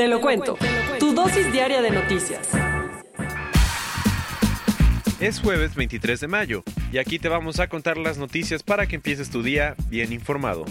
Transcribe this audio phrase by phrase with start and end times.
[0.00, 0.56] Te lo cuento.
[0.98, 2.48] Tu dosis diaria de noticias.
[5.20, 8.96] Es jueves 23 de mayo y aquí te vamos a contar las noticias para que
[8.96, 10.64] empieces tu día bien informado.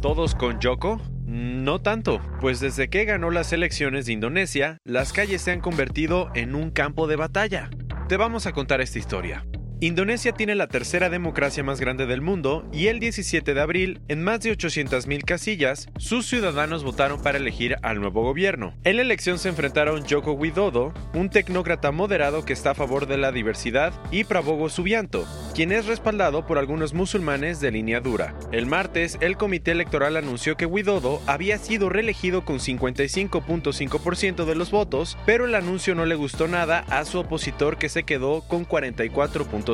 [0.00, 1.00] ¿Todos con Yoko?
[1.26, 6.30] No tanto, pues desde que ganó las elecciones de Indonesia, las calles se han convertido
[6.36, 7.70] en un campo de batalla.
[8.08, 9.44] Te vamos a contar esta historia.
[9.82, 14.22] Indonesia tiene la tercera democracia más grande del mundo y el 17 de abril, en
[14.22, 18.74] más de 800.000 casillas, sus ciudadanos votaron para elegir al nuevo gobierno.
[18.84, 23.16] En la elección se enfrentaron Joko Widodo, un tecnócrata moderado que está a favor de
[23.16, 28.34] la diversidad, y Prabowo Subianto, quien es respaldado por algunos musulmanes de línea dura.
[28.52, 34.70] El martes, el comité electoral anunció que Widodo había sido reelegido con 55.5% de los
[34.70, 38.68] votos, pero el anuncio no le gustó nada a su opositor que se quedó con
[38.68, 39.69] 44.5%.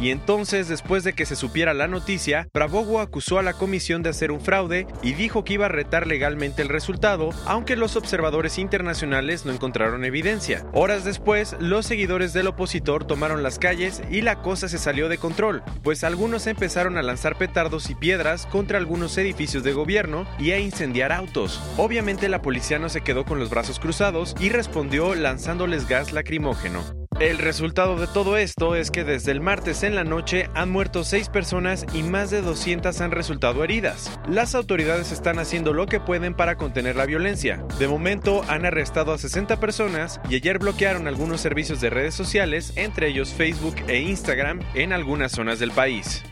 [0.00, 4.10] Y entonces, después de que se supiera la noticia, Prabowo acusó a la comisión de
[4.10, 8.58] hacer un fraude y dijo que iba a retar legalmente el resultado, aunque los observadores
[8.58, 10.66] internacionales no encontraron evidencia.
[10.72, 15.18] Horas después, los seguidores del opositor tomaron las calles y la cosa se salió de
[15.18, 20.50] control, pues algunos empezaron a lanzar petardos y piedras contra algunos edificios de gobierno y
[20.50, 21.60] a incendiar autos.
[21.78, 27.05] Obviamente la policía no se quedó con los brazos cruzados y respondió lanzándoles gas lacrimógeno.
[27.18, 31.02] El resultado de todo esto es que desde el martes en la noche han muerto
[31.02, 34.20] 6 personas y más de 200 han resultado heridas.
[34.28, 37.64] Las autoridades están haciendo lo que pueden para contener la violencia.
[37.78, 42.74] De momento han arrestado a 60 personas y ayer bloquearon algunos servicios de redes sociales,
[42.76, 46.22] entre ellos Facebook e Instagram, en algunas zonas del país.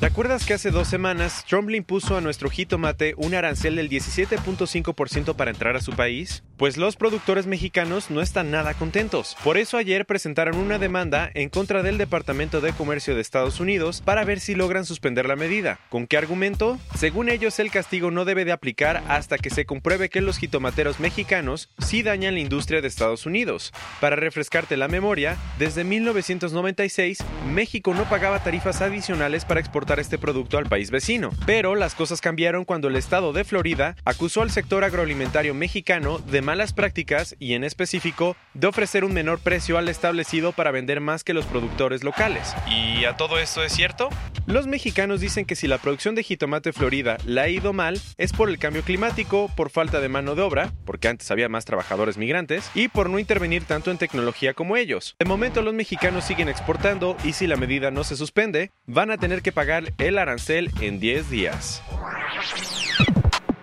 [0.00, 3.88] ¿Te acuerdas que hace dos semanas Trump le impuso a nuestro jitomate un arancel del
[3.88, 6.42] 17.5% para entrar a su país?
[6.60, 9.34] Pues los productores mexicanos no están nada contentos.
[9.42, 14.02] Por eso ayer presentaron una demanda en contra del Departamento de Comercio de Estados Unidos
[14.04, 15.78] para ver si logran suspender la medida.
[15.88, 16.78] ¿Con qué argumento?
[16.94, 21.00] Según ellos, el castigo no debe de aplicar hasta que se compruebe que los jitomateros
[21.00, 23.72] mexicanos sí dañan la industria de Estados Unidos.
[23.98, 30.58] Para refrescarte la memoria, desde 1996, México no pagaba tarifas adicionales para exportar este producto
[30.58, 31.30] al país vecino.
[31.46, 36.49] Pero las cosas cambiaron cuando el estado de Florida acusó al sector agroalimentario mexicano de
[36.50, 41.22] malas prácticas y en específico de ofrecer un menor precio al establecido para vender más
[41.22, 42.56] que los productores locales.
[42.66, 44.08] ¿Y a todo esto es cierto?
[44.46, 48.32] Los mexicanos dicen que si la producción de jitomate Florida la ha ido mal es
[48.32, 52.18] por el cambio climático, por falta de mano de obra, porque antes había más trabajadores
[52.18, 55.14] migrantes, y por no intervenir tanto en tecnología como ellos.
[55.20, 59.18] De momento los mexicanos siguen exportando y si la medida no se suspende, van a
[59.18, 61.80] tener que pagar el arancel en 10 días.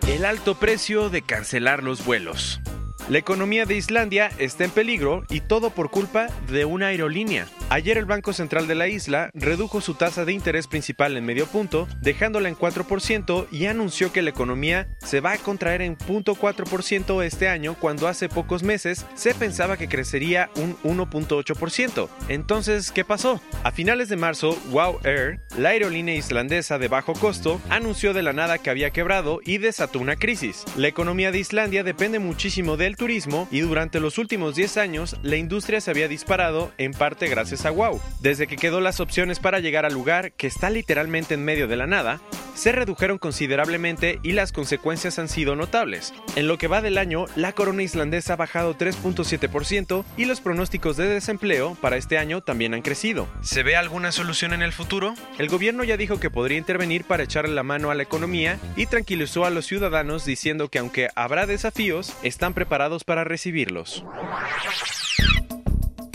[0.08, 2.62] El alto precio de cancelar los vuelos.
[3.09, 7.47] La economía de Islandia está en peligro y todo por culpa de una aerolínea.
[7.69, 11.47] Ayer el Banco Central de la isla redujo su tasa de interés principal en medio
[11.47, 17.23] punto, dejándola en 4% y anunció que la economía se va a contraer en 0.4%
[17.23, 22.09] este año cuando hace pocos meses se pensaba que crecería un 1.8%.
[22.28, 23.41] Entonces, ¿qué pasó?
[23.63, 28.34] A finales de marzo, Wow Air, la aerolínea islandesa de bajo costo, anunció de la
[28.34, 30.66] nada que había quebrado y desató una crisis.
[30.75, 35.38] La economía de Islandia depende muchísimo del turismo y durante los últimos 10 años la
[35.38, 38.02] industria se había disparado en parte gracias a Wow.
[38.19, 41.78] Desde que quedó las opciones para llegar al lugar que está literalmente en medio de
[41.78, 42.19] la nada,
[42.57, 46.13] se redujeron considerablemente y las consecuencias han sido notables.
[46.35, 50.97] En lo que va del año, la corona islandesa ha bajado 3.7% y los pronósticos
[50.97, 53.28] de desempleo para este año también han crecido.
[53.41, 55.13] ¿Se ve alguna solución en el futuro?
[55.38, 58.88] El gobierno ya dijo que podría intervenir para echarle la mano a la economía y
[58.88, 64.04] tranquilizó a los ciudadanos diciendo que aunque habrá desafíos, están preparados para recibirlos.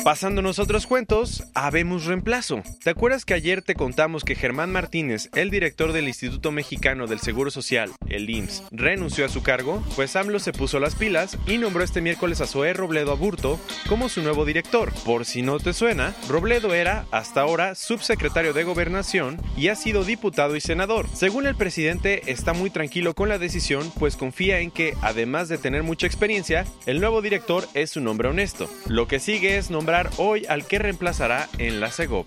[0.05, 2.65] Pasándonos otros cuentos, habemos reemplazo.
[2.83, 7.21] ¿Te acuerdas que ayer te contamos que Germán Martínez, el director del Instituto Mexicano del
[7.21, 9.81] Seguro Social, el IMSS, renunció a su cargo?
[9.95, 14.09] Pues AMLO se puso las pilas y nombró este miércoles a Zoé Robledo Aburto como
[14.09, 14.93] su nuevo director.
[15.05, 20.03] Por si no te suena, Robledo era, hasta ahora, subsecretario de Gobernación y ha sido
[20.03, 21.07] diputado y senador.
[21.15, 25.59] Según el presidente, está muy tranquilo con la decisión, pues confía en que, además de
[25.59, 28.69] tener mucha experiencia, el nuevo director es un hombre honesto.
[28.89, 32.27] Lo que sigue es nombrar hoy al que reemplazará en la CEGOP.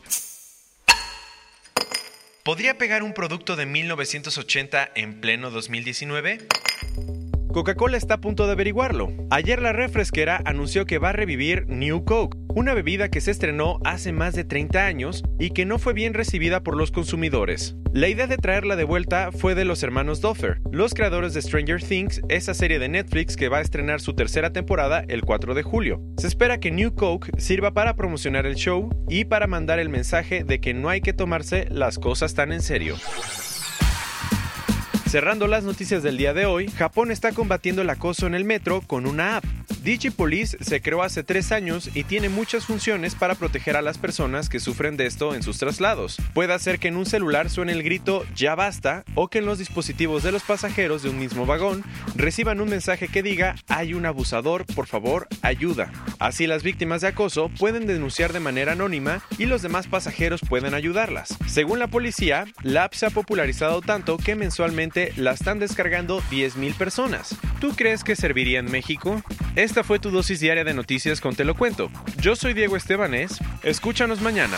[2.44, 6.47] ¿Podría pegar un producto de 1980 en pleno 2019?
[7.51, 9.12] Coca-Cola está a punto de averiguarlo.
[9.31, 13.79] Ayer la refresquera anunció que va a revivir New Coke, una bebida que se estrenó
[13.83, 17.75] hace más de 30 años y que no fue bien recibida por los consumidores.
[17.93, 21.83] La idea de traerla de vuelta fue de los hermanos Duffer, los creadores de Stranger
[21.83, 25.63] Things, esa serie de Netflix que va a estrenar su tercera temporada el 4 de
[25.63, 26.01] julio.
[26.17, 30.45] Se espera que New Coke sirva para promocionar el show y para mandar el mensaje
[30.45, 32.95] de que no hay que tomarse las cosas tan en serio.
[35.07, 38.81] Cerrando las noticias del día de hoy, Japón está combatiendo el acoso en el metro
[38.81, 39.45] con una app.
[39.85, 44.49] DigiPolice se creó hace tres años y tiene muchas funciones para proteger a las personas
[44.49, 46.17] que sufren de esto en sus traslados.
[46.33, 49.59] Puede hacer que en un celular suene el grito ya basta o que en los
[49.59, 51.83] dispositivos de los pasajeros de un mismo vagón
[52.15, 55.91] reciban un mensaje que diga hay un abusador, por favor, ayuda.
[56.17, 60.73] Así las víctimas de acoso pueden denunciar de manera anónima y los demás pasajeros pueden
[60.73, 61.38] ayudarlas.
[61.45, 66.73] Según la policía, la app se ha popularizado tanto que mensualmente la están descargando 10.000
[66.73, 67.35] personas.
[67.61, 69.21] ¿Tú crees que serviría en México?
[69.75, 71.92] Esta fue tu dosis diaria de noticias con Te lo cuento.
[72.22, 73.42] Yo soy Diego Estebanés.
[73.62, 74.57] Escúchanos mañana.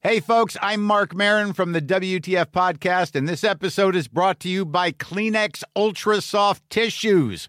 [0.00, 4.48] Hey, folks, I'm Mark Marin from the WTF Podcast, and this episode is brought to
[4.48, 7.48] you by Kleenex Ultra Soft Tissues